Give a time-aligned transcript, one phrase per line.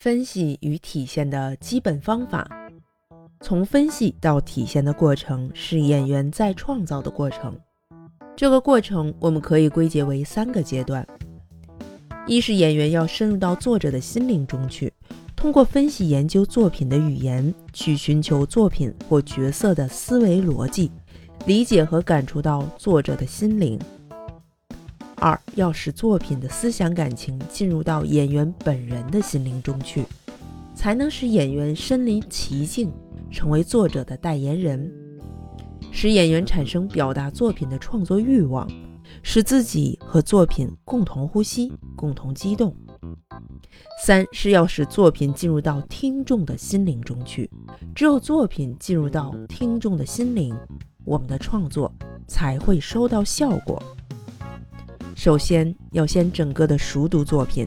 [0.00, 2.48] 分析与体现的基本方法，
[3.40, 7.58] 从分析到体现的过程是演员在创造的过程。
[8.36, 11.04] 这个过程我们可以归结为三个阶段：
[12.28, 14.92] 一是演员要深入到作者的心灵中去，
[15.34, 20.92] 通过分析研究作品的语言，去寻求作品或角色的思维逻辑，
[21.44, 23.76] 理解和感触到作者的心灵。
[25.20, 30.04] 二要使作品的思想感情进入到演员本人的心灵中去，
[30.74, 32.92] 才能使演员身临其境，
[33.30, 34.90] 成为作者的代言人，
[35.90, 38.68] 使演员产生表达作品的创作欲望，
[39.22, 42.74] 使自己和作品共同呼吸、共同激动。
[44.04, 47.50] 三是要使作品进入到听众的心灵中去，
[47.94, 50.56] 只有作品进入到听众的心灵，
[51.04, 51.92] 我们的创作
[52.28, 53.82] 才会收到效果。
[55.18, 57.66] 首先要先整个的熟读作品，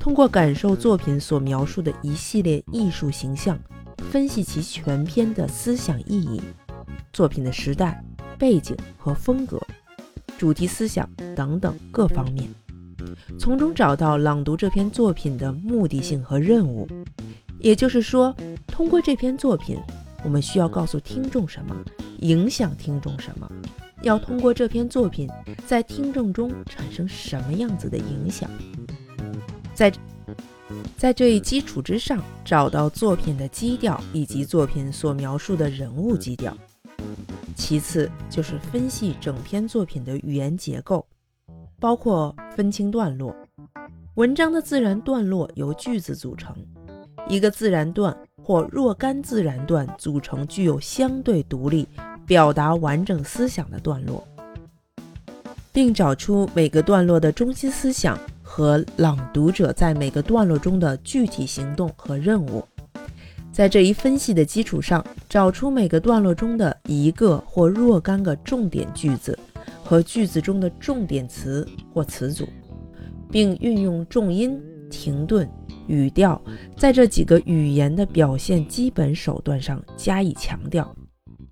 [0.00, 3.58] 通过感受作品所描述的一系列艺术形象，
[4.10, 6.40] 分析其全篇的思想意义、
[7.12, 8.02] 作品的时代
[8.38, 9.60] 背景和风格、
[10.38, 11.06] 主题思想
[11.36, 12.48] 等等各方面，
[13.38, 16.88] 从中找到朗读这篇作品的目的性和任务。
[17.58, 18.34] 也就是说，
[18.66, 19.78] 通过这篇作品，
[20.24, 21.76] 我们需要告诉听众什么，
[22.20, 23.46] 影响听众什么。
[24.02, 25.28] 要通过这篇作品，
[25.66, 28.48] 在听众中产生什么样子的影响？
[29.74, 29.92] 在
[30.96, 36.56] 在这一基础之上，找到作品的基调以及作品所描述的人物基调。
[37.54, 41.06] 其次就是分析整篇作品的语言结构，
[41.80, 43.34] 包括分清段落。
[44.14, 46.54] 文章的自然段落由句子组成，
[47.28, 51.86] 一个自然段或若干自然段组成具有相对独立。
[52.26, 54.26] 表达完整思想的段落，
[55.72, 62.66] 并找出每个段落的中心思想和朗读者在每个段落中的具体行动和任务。
[63.52, 69.38] 在这一分析的基础上，找出每个段落中的一个或若干个重点句子
[69.82, 72.46] 和句子中的重点词或词组，
[73.30, 75.48] 并运用重音、停顿、
[75.86, 76.38] 语调，
[76.76, 80.94] 在这几个语言的表现基本手段上加以强调。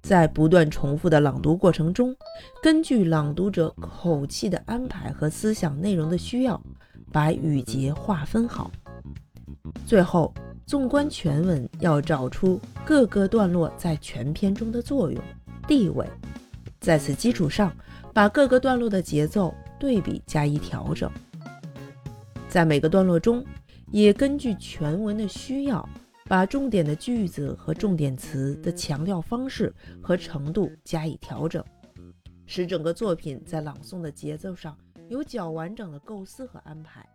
[0.05, 2.15] 在不断重复的朗读过程中，
[2.63, 6.63] 根据朗读者口气的安排和思想内容的需要，
[7.11, 8.71] 把语节划分好。
[9.87, 10.35] 最后，
[10.67, 15.19] 纵观全文，要找出各个段落在全篇中的作用、
[15.67, 16.07] 地位。
[16.81, 17.75] 在此基础上，
[18.13, 21.11] 把各个段落的节奏对比加以调整。
[22.47, 23.43] 在每个段落中，
[23.91, 25.89] 也根据全文的需要。
[26.35, 29.73] 把重点的句子和重点词的强调方式
[30.03, 31.65] 和程度加以调整，
[32.45, 34.77] 使整个作品在朗诵的节奏上
[35.09, 37.09] 有较完整的构思和安排。